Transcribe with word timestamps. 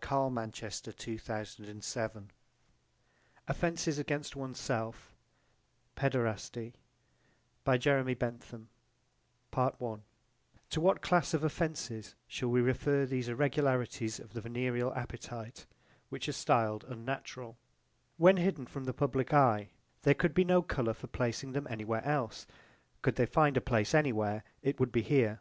Punishment 0.00 0.36
not 0.36 0.62
necessary 0.62 1.16
for 1.18 1.32
the 1.42 1.82
sake 1.82 2.04
of 2.04 2.14
women 2.14 2.30
OFFENCES 3.48 3.98
AGAINST 3.98 4.36
ONE'S 4.36 4.60
SELF: 4.60 5.12
PAEDERASTY 5.96 6.74
To 7.64 8.76
what 10.80 11.02
class 11.02 11.34
of 11.34 11.42
offences 11.42 12.14
shall 12.28 12.48
we 12.48 12.60
refer 12.60 13.06
these 13.06 13.28
irregularities 13.28 14.20
of 14.20 14.34
the 14.34 14.40
venereal 14.40 14.94
appetite 14.94 15.66
which 16.10 16.28
are 16.28 16.32
stiled 16.32 16.84
unnatural? 16.84 17.58
When 18.18 18.36
hidden 18.36 18.66
from 18.66 18.84
the 18.84 18.94
public 18.94 19.34
eye 19.34 19.70
there 20.02 20.14
could 20.14 20.32
be 20.32 20.44
no 20.44 20.62
colour 20.62 20.94
for 20.94 21.08
placing 21.08 21.54
them 21.54 21.66
any 21.68 21.84
where 21.84 22.04
else: 22.04 22.46
could 23.02 23.16
they 23.16 23.26
find 23.26 23.56
a 23.56 23.60
place 23.60 23.92
any 23.96 24.12
where 24.12 24.44
it 24.62 24.78
would 24.78 24.92
be 24.92 25.02
here. 25.02 25.40